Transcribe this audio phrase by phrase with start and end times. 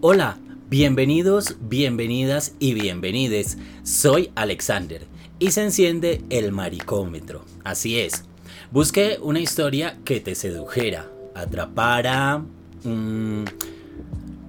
[0.00, 0.38] Hola,
[0.70, 3.58] bienvenidos, bienvenidas y bienvenides.
[3.82, 5.02] Soy Alexander
[5.40, 7.44] y se enciende el maricómetro.
[7.64, 8.22] Así es.
[8.70, 12.44] Busqué una historia que te sedujera, atrapara...
[12.84, 13.42] Mm,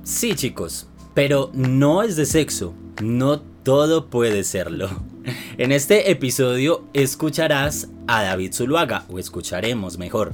[0.03, 2.75] sí chicos, pero no es de sexo.
[3.01, 4.87] No todo puede serlo.
[5.57, 10.33] En este episodio escucharás a David Zuluaga, o escucharemos mejor,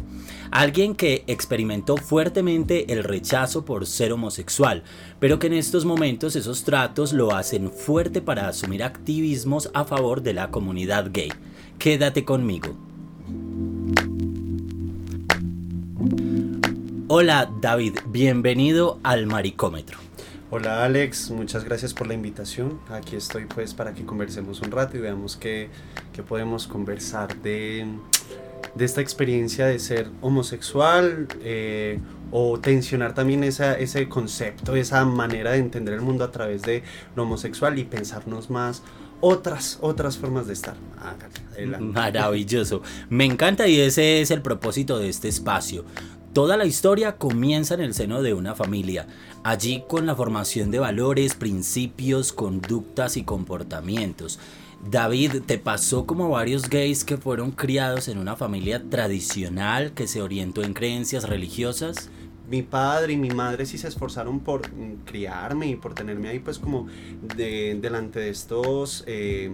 [0.49, 4.83] alguien que experimentó fuertemente el rechazo por ser homosexual,
[5.19, 10.21] pero que en estos momentos esos tratos lo hacen fuerte para asumir activismos a favor
[10.21, 11.33] de la comunidad gay.
[11.77, 12.77] Quédate conmigo.
[17.07, 20.04] Hola David, bienvenido al Maricómetro.
[20.57, 22.79] Hola Alex, muchas gracias por la invitación.
[22.87, 25.67] Aquí estoy pues para que conversemos un rato y veamos qué,
[26.29, 27.85] podemos conversar de,
[28.73, 31.99] de, esta experiencia de ser homosexual eh,
[32.31, 36.83] o tensionar también ese concepto, esa manera de entender el mundo a través de
[37.17, 38.81] lo homosexual y pensarnos más
[39.19, 40.75] otras, otras formas de estar.
[41.79, 42.81] Maravilloso.
[43.09, 45.83] Me encanta y ese es el propósito de este espacio.
[46.35, 49.07] Toda la historia comienza en el seno de una familia,
[49.45, 54.37] allí con la formación de valores, principios, conductas y comportamientos.
[54.91, 60.21] David, ¿te pasó como varios gays que fueron criados en una familia tradicional que se
[60.21, 62.09] orientó en creencias religiosas?
[62.49, 66.37] mi padre y mi madre sí se esforzaron por mm, criarme y por tenerme ahí
[66.37, 66.85] pues como
[67.35, 69.51] de, delante de estos eh,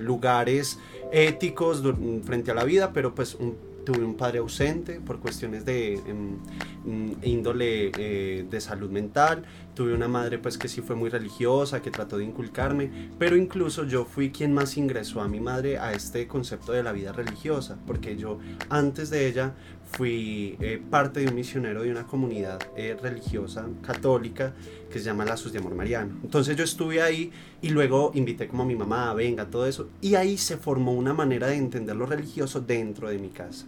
[0.00, 0.80] lugares
[1.12, 1.84] éticos
[2.24, 6.38] frente a la vida, pero pues un tuve un padre ausente por cuestiones de em,
[6.84, 11.82] mm, índole eh, de salud mental, tuve una madre pues que sí fue muy religiosa,
[11.82, 15.92] que trató de inculcarme, pero incluso yo fui quien más ingresó a mi madre a
[15.92, 19.54] este concepto de la vida religiosa, porque yo antes de ella
[19.92, 24.54] fui eh, parte de un misionero de una comunidad eh, religiosa católica
[24.90, 26.18] que se llama Lazos de Amor Mariano.
[26.22, 27.30] Entonces yo estuve ahí
[27.60, 31.14] y luego invité como a mi mamá, venga, todo eso, y ahí se formó una
[31.14, 33.66] manera de entender lo religioso dentro de mi casa.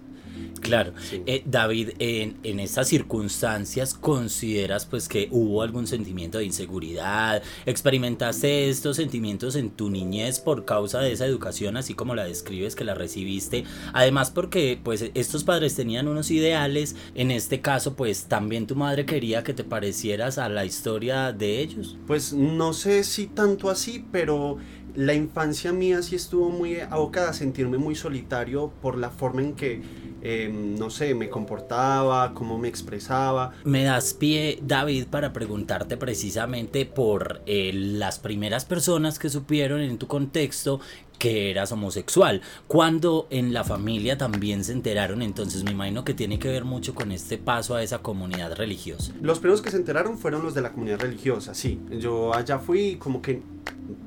[0.61, 0.93] Claro.
[1.27, 7.43] Eh, David, en, en estas circunstancias, ¿consideras pues que hubo algún sentimiento de inseguridad?
[7.67, 12.75] ¿Experimentaste estos sentimientos en tu niñez por causa de esa educación, así como la describes
[12.75, 13.65] que la recibiste?
[13.93, 19.05] Además, porque pues estos padres tenían unos ideales, en este caso, pues también tu madre
[19.05, 21.99] quería que te parecieras a la historia de ellos.
[22.07, 24.59] Pues no sé si tanto así, pero
[24.95, 29.55] la infancia mía sí estuvo muy abocada a sentirme muy solitario por la forma en
[29.55, 29.83] que
[30.27, 33.53] Em, no sé, me comportaba, cómo me expresaba.
[33.65, 39.99] Me das pie, David, para preguntarte precisamente por eh, las primeras personas que supieron en
[39.99, 40.81] tu contexto
[41.19, 46.39] que eras homosexual, cuando en la familia también se enteraron, entonces me imagino que tiene
[46.39, 49.13] que ver mucho con este paso a esa comunidad religiosa.
[49.23, 51.81] Los primeros que se enteraron fueron los de la comunidad religiosa, sí.
[51.99, 53.43] Yo allá fui como que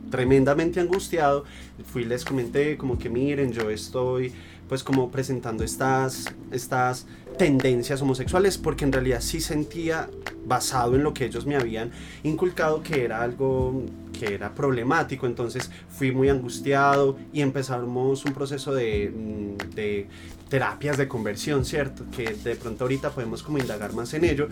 [0.10, 1.44] tremendamente angustiado,
[1.86, 4.34] fui les comenté como que miren, yo estoy
[4.68, 7.06] pues como presentando estas, estas
[7.38, 10.10] tendencias homosexuales porque en realidad sí sentía
[10.46, 11.92] basado en lo que ellos me habían
[12.24, 13.84] inculcado que era algo
[14.18, 20.08] que era problemático entonces fui muy angustiado y empezamos un proceso de, mm, de
[20.50, 22.06] terapias de conversión, ¿cierto?
[22.16, 24.48] Que de pronto ahorita podemos como indagar más en ello,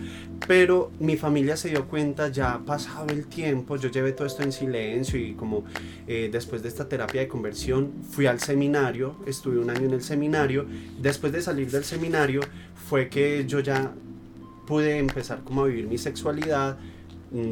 [0.46, 4.52] pero mi familia se dio cuenta, ya pasado el tiempo, yo llevé todo esto en
[4.52, 5.64] silencio y como
[6.06, 10.02] eh, después de esta terapia de conversión fui al seminario, estuve un año en el
[10.02, 10.66] seminario,
[11.00, 12.40] después de salir del seminario
[12.88, 13.92] fue que yo ya
[14.66, 16.76] pude empezar como a vivir mi sexualidad,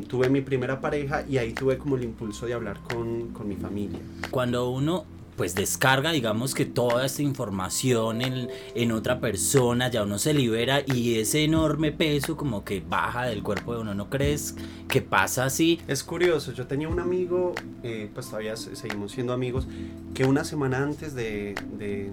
[0.09, 3.57] tuve mi primera pareja y ahí tuve como el impulso de hablar con, con mi
[3.57, 3.99] familia.
[4.31, 5.05] Cuando uno
[5.37, 10.83] pues descarga, digamos que toda esta información en, en, otra persona, ya uno se libera
[10.87, 14.55] y ese enorme peso como que baja del cuerpo de uno, ¿no crees
[14.89, 15.81] que pasa así?
[15.89, 19.67] Es curioso, yo tenía un amigo, eh, pues todavía seguimos siendo amigos,
[20.15, 22.11] que una semana antes de, de,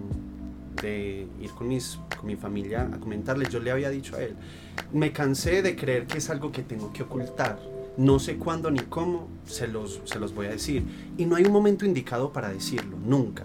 [0.80, 4.36] de ir con, mis, con mi familia a comentarles, yo le había dicho a él,
[4.92, 7.58] me cansé de creer que es algo que tengo que ocultar
[7.96, 10.82] no sé cuándo ni cómo se los, se los voy a decir.
[11.18, 13.44] Y no hay un momento indicado para decirlo, nunca.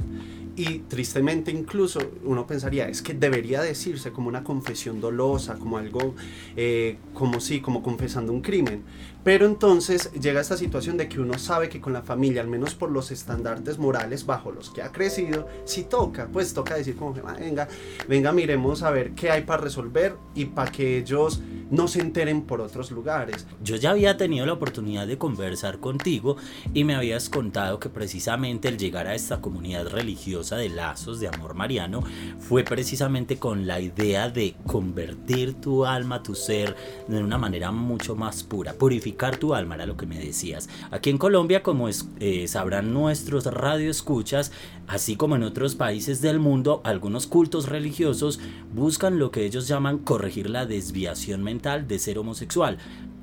[0.58, 6.16] Y tristemente incluso uno pensaría, es que debería decirse como una confesión dolosa, como algo,
[6.56, 8.84] eh, como sí, como confesando un crimen.
[9.24, 12.76] Pero entonces llega esta situación de que uno sabe que con la familia, al menos
[12.76, 17.14] por los estándares morales bajo los que ha crecido, si toca, pues toca decir como,
[17.14, 17.68] venga,
[18.08, 22.44] venga, miremos a ver qué hay para resolver y para que ellos no se enteren
[22.44, 23.46] por otros lugares.
[23.62, 26.38] Yo ya había tenido la oportunidad de conversar contigo
[26.74, 31.28] y me habías contado que precisamente el llegar a esta comunidad religiosa de lazos de
[31.28, 32.02] amor mariano
[32.40, 36.76] fue precisamente con la idea de convertir tu alma, tu ser,
[37.08, 40.70] de una manera mucho más pura, purificar tu alma, era lo que me decías.
[40.92, 44.52] Aquí en Colombia, como eh, sabrán nuestros radioescuchas,
[44.88, 48.40] así como en otros países del mundo, algunos cultos religiosos
[48.74, 52.78] buscan lo que ellos llaman corregir la desviación mental de ser homosexual.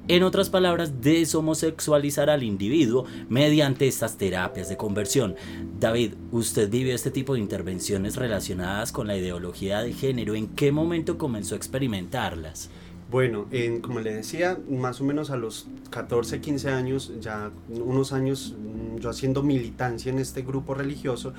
[0.07, 5.35] En otras palabras, deshomosexualizar al individuo mediante estas terapias de conversión.
[5.81, 10.35] David, usted vivió este tipo de intervenciones relacionadas con la ideología de género.
[10.35, 12.69] ¿En qué momento comenzó a experimentarlas?
[13.11, 18.13] Bueno, en, como le decía, más o menos a los 14, 15 años, ya unos
[18.13, 21.35] años mm, yo haciendo militancia en este grupo religioso,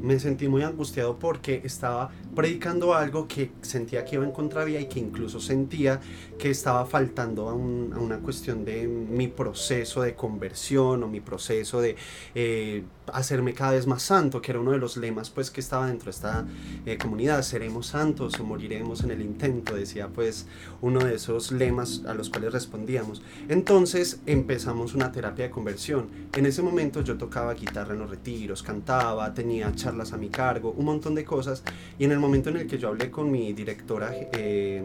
[0.00, 4.86] me sentí muy angustiado porque estaba predicando algo que sentía que iba en contravía y
[4.86, 6.00] que incluso sentía
[6.38, 11.96] que estaba faltando a, una cuestión de mi proceso de conversión o mi proceso de
[12.34, 12.82] eh,
[13.14, 16.06] hacerme cada vez más santo, que era uno de los lemas pues que estaba dentro
[16.06, 16.46] de esta
[16.86, 20.46] eh, comunidad, seremos santos o moriremos en el intento, decía pues
[20.80, 23.22] uno de esos lemas a los cuales respondíamos.
[23.48, 26.08] Entonces empezamos una terapia de conversión.
[26.34, 30.72] En ese momento yo tocaba guitarra en los retiros, cantaba, tenía charlas a mi cargo,
[30.76, 31.62] un montón de cosas
[31.98, 34.84] y en el momento en el que yo hablé con mi directora eh,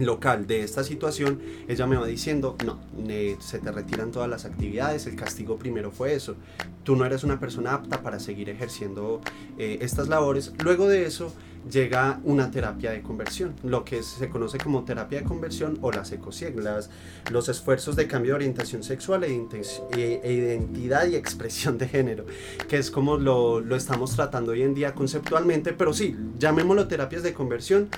[0.00, 2.78] local de esta situación, ella me va diciendo, no,
[3.40, 6.36] se te retiran todas las actividades, el castigo primero fue eso,
[6.84, 9.20] tú no eres una persona apta para seguir ejerciendo
[9.58, 10.52] eh, estas labores.
[10.62, 11.32] Luego de eso
[11.70, 16.12] llega una terapia de conversión, lo que se conoce como terapia de conversión o las
[16.12, 16.54] ecosieg,
[17.30, 22.24] los esfuerzos de cambio de orientación sexual e, e, e, identidad y expresión de género,
[22.68, 27.22] que es como lo, lo estamos tratando hoy en día conceptualmente, pero sí, llamémoslo terapias
[27.22, 27.88] de conversión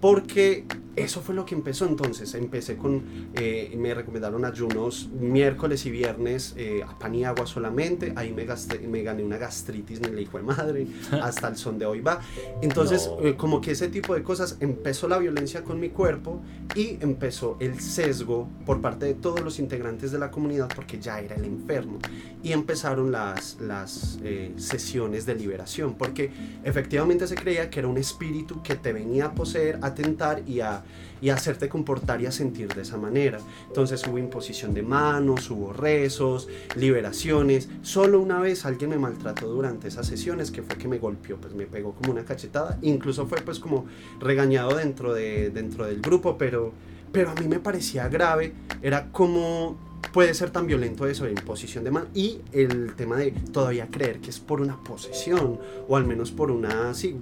[0.00, 0.64] porque
[0.96, 2.34] eso fue lo que empezó entonces.
[2.34, 3.02] Empecé con,
[3.34, 8.12] eh, me recomendaron ayunos miércoles y viernes eh, a pan y agua solamente.
[8.16, 8.46] Ahí me,
[8.88, 10.86] me gané una gastritis, me la hijo de madre.
[11.22, 12.20] Hasta el son de hoy va.
[12.60, 16.42] Entonces, eh, como que ese tipo de cosas, empezó la violencia con mi cuerpo
[16.74, 21.20] y empezó el sesgo por parte de todos los integrantes de la comunidad porque ya
[21.20, 21.98] era el enfermo.
[22.42, 24.18] Y empezaron las, las
[24.56, 26.30] sesiones de liberación porque
[26.64, 30.60] efectivamente se creía que era un espíritu que te venía a poseer, a tentar y
[30.60, 30.79] a
[31.20, 33.38] y hacerte comportar y a sentir de esa manera.
[33.68, 37.68] Entonces hubo imposición de manos, hubo rezos, liberaciones.
[37.82, 41.54] Solo una vez alguien me maltrató durante esas sesiones, que fue que me golpeó, pues
[41.54, 42.78] me pegó como una cachetada.
[42.82, 43.86] Incluso fue pues como
[44.18, 46.72] regañado dentro, de, dentro del grupo, pero,
[47.12, 48.54] pero a mí me parecía grave.
[48.82, 53.30] Era como puede ser tan violento eso de imposición de mano y el tema de
[53.30, 55.58] todavía creer que es por una posesión
[55.88, 57.16] o al menos por una sí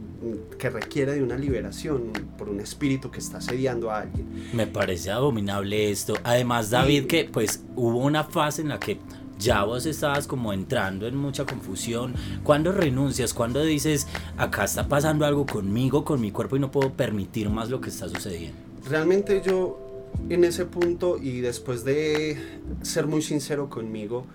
[0.58, 5.10] que requiere de una liberación por un espíritu que está asediando a alguien me parece
[5.10, 8.98] abominable esto además David que pues hubo una fase en la que
[9.38, 12.14] ya vos estabas como entrando en mucha confusión.
[12.42, 13.32] ¿Cuándo renuncias?
[13.32, 17.70] ¿Cuándo dices, acá está pasando algo conmigo, con mi cuerpo y no puedo permitir más
[17.70, 18.58] lo que está sucediendo?
[18.88, 19.87] Realmente yo
[20.28, 22.36] en ese punto y después de
[22.82, 24.26] ser muy sincero conmigo,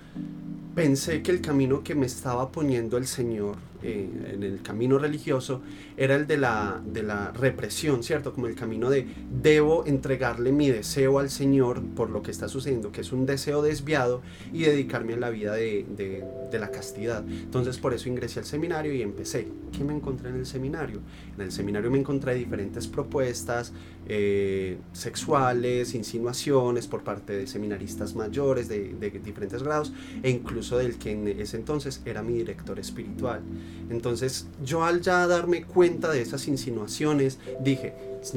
[0.75, 5.61] pensé que el camino que me estaba poniendo el Señor eh, en el camino religioso
[5.97, 8.33] era el de la, de la represión, ¿cierto?
[8.33, 9.07] Como el camino de
[9.41, 13.61] debo entregarle mi deseo al Señor por lo que está sucediendo, que es un deseo
[13.61, 14.21] desviado,
[14.51, 17.23] y dedicarme a la vida de, de, la castidad.
[17.27, 19.47] Entonces por eso ingresé al seminario y empecé.
[19.75, 20.99] ¿Qué me encontré en el seminario?
[21.35, 23.73] En el seminario me encontré diferentes propuestas
[24.07, 29.91] eh, sexuales, insinuaciones por parte de seminaristas mayores de, de diferentes grados
[30.21, 33.41] e incluso del que en ese entonces era mi director espiritual.
[33.89, 37.93] Entonces yo al ya darme cuenta de esas insinuaciones dije,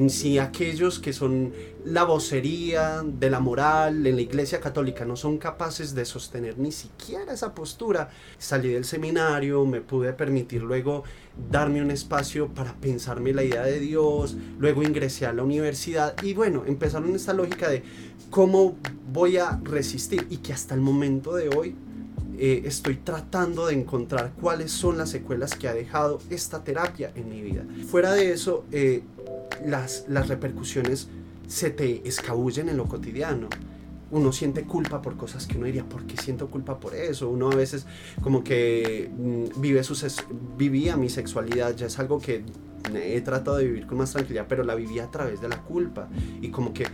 [0.09, 1.53] si aquellos que son
[1.85, 6.71] la vocería de la moral en la iglesia católica no son capaces de sostener ni
[6.71, 11.03] siquiera esa postura, salí del seminario, me pude permitir luego
[11.49, 16.33] darme un espacio para pensarme la idea de Dios, luego ingresé a la universidad y
[16.33, 17.83] bueno, empezaron esta lógica de
[18.29, 18.75] cómo
[19.11, 21.75] voy a resistir y que hasta el momento de hoy
[22.37, 27.29] eh, estoy tratando de encontrar cuáles son las secuelas que ha dejado esta terapia en
[27.29, 27.63] mi vida.
[27.89, 29.01] Fuera de eso, eh,
[29.65, 31.07] las, las repercusiones
[31.47, 33.49] se te escabullen en lo cotidiano.
[34.11, 37.27] Uno siente culpa por cosas que uno diría, ¿por qué siento culpa por eso?
[37.29, 37.85] Uno a veces
[38.21, 39.97] como que mm, vive su
[40.57, 42.43] vivía mi sexualidad, ya es algo que
[42.95, 46.07] he tratado de vivir con más tranquilidad, pero la vivía a través de la culpa.
[46.41, 46.85] Y como que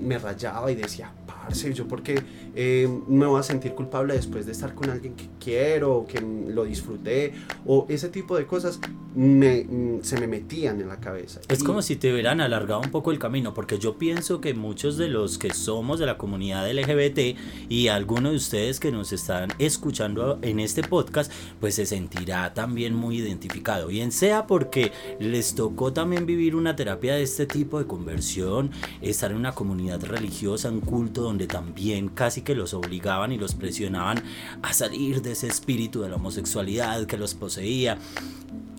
[0.00, 2.22] me rayaba y decía, parce, yo porque
[2.54, 6.20] eh, me voy a sentir culpable después de estar con alguien que quiero, o que
[6.20, 7.32] lo disfruté,
[7.66, 8.78] o ese tipo de cosas.
[9.14, 11.38] me, mm, se me metían en la cabeza.
[11.48, 14.54] Es Y- como si te hubieran alargado un poco el camino, porque yo pienso que
[14.54, 17.36] muchos de los que somos de la comunidad LGBT
[17.68, 21.30] y algunos de ustedes que nos están escuchando en este podcast,
[21.60, 23.88] pues se sentirá también muy identificado.
[23.88, 28.70] Bien sea porque les tocó también vivir una terapia de este tipo de conversión,
[29.02, 33.54] estar en una comunidad religiosa, un culto donde también casi que los obligaban y los
[33.54, 34.22] presionaban
[34.60, 37.96] a salir de ese espíritu de la homosexualidad que los poseía.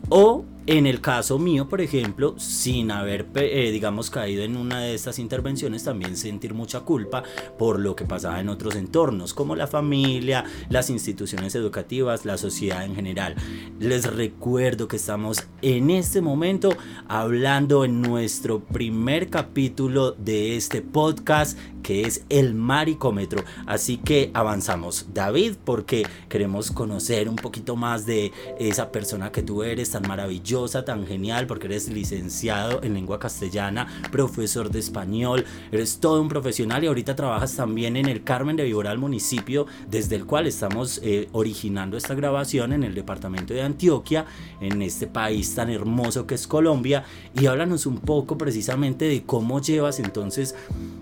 [0.09, 4.93] O en el caso mío, por ejemplo, sin haber, eh, digamos, caído en una de
[4.93, 7.23] estas intervenciones, también sentir mucha culpa
[7.57, 12.85] por lo que pasaba en otros entornos, como la familia, las instituciones educativas, la sociedad
[12.85, 13.35] en general.
[13.79, 16.69] Les recuerdo que estamos en este momento
[17.07, 23.43] hablando en nuestro primer capítulo de este podcast que es el maricómetro.
[23.67, 29.63] Así que avanzamos, David, porque queremos conocer un poquito más de esa persona que tú
[29.63, 30.52] eres, tan maravillosa,
[30.85, 36.83] tan genial, porque eres licenciado en lengua castellana, profesor de español, eres todo un profesional
[36.83, 41.27] y ahorita trabajas también en el Carmen de Viboral, municipio desde el cual estamos eh,
[41.31, 44.25] originando esta grabación en el departamento de Antioquia,
[44.61, 47.03] en este país tan hermoso que es Colombia.
[47.35, 50.55] Y háblanos un poco precisamente de cómo llevas entonces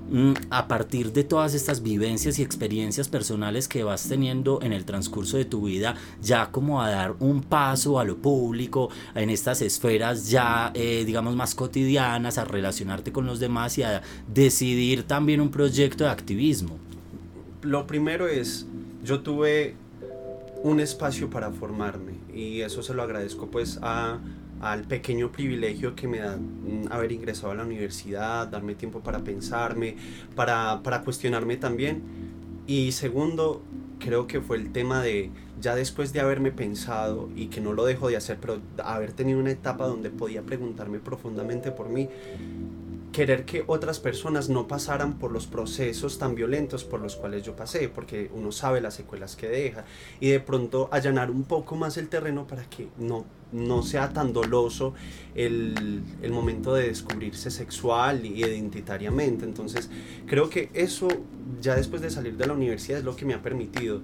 [0.09, 4.85] mm, a partir de todas estas vivencias y experiencias personales que vas teniendo en el
[4.85, 9.63] transcurso de tu vida, ya como a dar un paso a lo público, en estas
[9.63, 15.41] esferas ya, eh, digamos, más cotidianas, a relacionarte con los demás y a decidir también
[15.41, 16.77] un proyecto de activismo.
[17.63, 18.67] Lo primero es,
[19.03, 19.73] yo tuve
[20.61, 24.19] un espacio para formarme y eso se lo agradezco pues a,
[24.59, 29.23] al pequeño privilegio que me da mm, haber ingresado a la universidad, darme tiempo para
[29.23, 29.95] pensarme,
[30.35, 32.03] para, para cuestionarme también.
[32.67, 33.63] Y segundo,
[34.03, 35.29] creo que fue el tema de,
[35.59, 39.39] ya después de haberme pensado y que no lo dejo de hacer, pero haber tenido
[39.39, 42.09] una etapa donde podía preguntarme profundamente por mí,
[43.11, 47.55] querer que otras personas no pasaran por los procesos tan violentos por los cuales yo
[47.55, 49.85] pasé, porque uno sabe las secuelas que deja,
[50.19, 54.33] y de pronto allanar un poco más el terreno para que no, no sea tan
[54.33, 54.93] doloso
[55.35, 59.45] el, el momento de descubrirse sexual y identitariamente.
[59.45, 59.89] Entonces,
[60.25, 61.07] creo que eso,
[61.61, 64.01] ya después de salir de la universidad, es lo que me ha permitido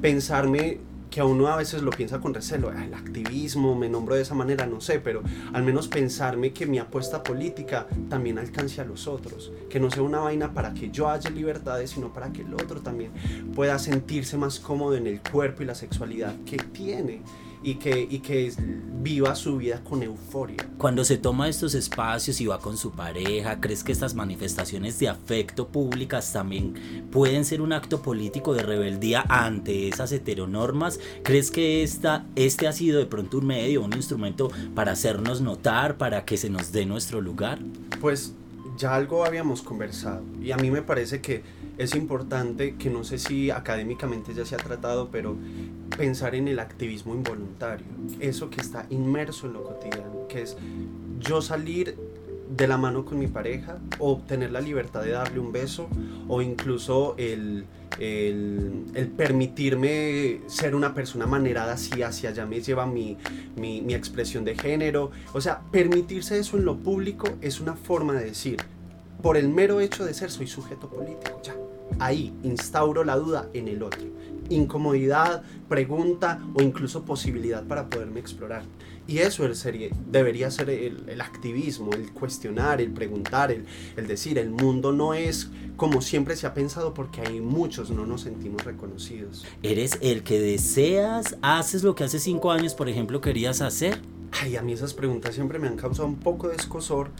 [0.00, 0.78] pensarme
[1.10, 4.22] que a uno a veces lo piensa con recelo, "Ah, el activismo, me nombro de
[4.22, 8.84] esa manera, no sé, pero al menos pensarme que mi apuesta política también alcance a
[8.84, 12.42] los otros, que no sea una vaina para que yo haya libertades, sino para que
[12.42, 13.10] el otro también
[13.54, 17.22] pueda sentirse más cómodo en el cuerpo y la sexualidad que tiene
[17.62, 18.52] y que, y que
[19.02, 20.56] viva su vida con euforia.
[20.78, 25.08] Cuando se toma estos espacios y va con su pareja, ¿crees que estas manifestaciones de
[25.08, 31.00] afecto públicas también pueden ser un acto político de rebeldía ante esas heteronormas?
[31.22, 35.96] ¿Crees que esta, este ha sido de pronto un medio, un instrumento para hacernos notar,
[35.96, 37.58] para que se nos dé nuestro lugar?
[38.00, 38.34] Pues
[38.76, 41.42] ya algo habíamos conversado y a mí me parece que
[41.80, 45.34] es importante que no sé si académicamente ya se ha tratado, pero
[45.96, 47.86] pensar en el activismo involuntario,
[48.20, 50.58] eso que está inmerso en lo cotidiano, que es
[51.20, 51.96] yo salir
[52.54, 55.88] de la mano con mi pareja o tener la libertad de darle un beso
[56.28, 57.64] o incluso el,
[57.98, 63.16] el, el permitirme ser una persona manerada si hacia allá me lleva mi,
[63.56, 65.12] mi, mi expresión de género.
[65.32, 68.58] O sea, permitirse eso en lo público es una forma de decir,
[69.22, 71.54] por el mero hecho de ser soy sujeto político, ya.
[71.98, 74.02] Ahí instauro la duda en el otro.
[74.48, 78.62] Incomodidad, pregunta o incluso posibilidad para poderme explorar.
[79.06, 83.64] Y eso el serie, debería ser el, el activismo, el cuestionar, el preguntar, el,
[83.96, 88.04] el decir, el mundo no es como siempre se ha pensado porque hay muchos no
[88.04, 89.46] nos sentimos reconocidos.
[89.62, 91.38] ¿Eres el que deseas?
[91.40, 93.98] ¿Haces lo que hace cinco años, por ejemplo, querías hacer?
[94.42, 97.10] Ay, a mí esas preguntas siempre me han causado un poco de escosor.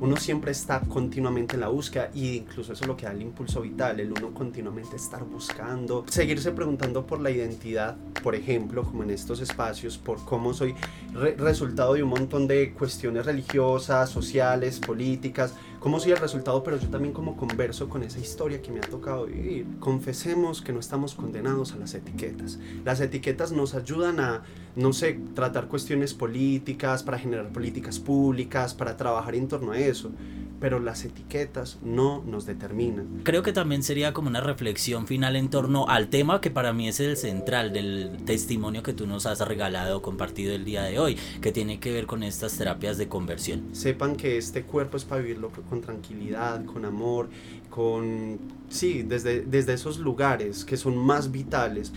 [0.00, 3.22] Uno siempre está continuamente en la búsqueda y incluso eso es lo que da el
[3.22, 9.02] impulso vital, el uno continuamente estar buscando, seguirse preguntando por la identidad, por ejemplo, como
[9.02, 10.74] en estos espacios, por cómo soy
[11.12, 16.78] re- resultado de un montón de cuestiones religiosas, sociales, políticas, cómo soy el resultado, pero
[16.78, 19.66] yo también como converso con esa historia que me ha tocado vivir.
[19.80, 22.58] Confesemos que no estamos condenados a las etiquetas.
[22.86, 24.44] Las etiquetas nos ayudan a,
[24.76, 30.10] no sé, tratar cuestiones políticas, para generar políticas públicas, para trabajar en torno a eso.
[30.58, 33.20] Pero las etiquetas no nos determinan.
[33.22, 36.88] Creo que también sería como una reflexión final en torno al tema que para mí
[36.88, 41.18] es el central del testimonio que tú nos has regalado, compartido el día de hoy,
[41.42, 43.64] que tiene que ver con estas terapias de conversión.
[43.72, 47.28] Sepan que este cuerpo es para vivirlo con tranquilidad, con amor,
[47.68, 48.38] con...
[48.68, 51.92] Sí, desde, desde esos lugares que son más vitales.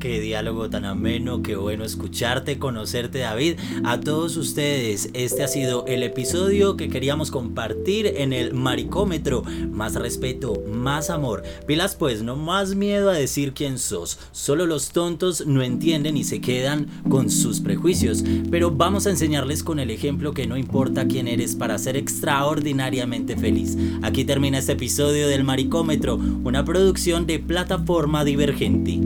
[0.00, 3.58] Qué diálogo tan ameno, qué bueno escucharte, conocerte David.
[3.82, 9.42] A todos ustedes, este ha sido el episodio que queríamos compartir en el Maricómetro.
[9.70, 11.44] Más respeto, más amor.
[11.66, 14.18] Pilas pues, no más miedo a decir quién sos.
[14.32, 18.22] Solo los tontos no entienden y se quedan con sus prejuicios.
[18.50, 23.34] Pero vamos a enseñarles con el ejemplo que no importa quién eres para ser extraordinariamente
[23.36, 23.78] feliz.
[24.02, 29.00] Aquí termina este episodio del Maricómetro, una producción de plataforma divergente.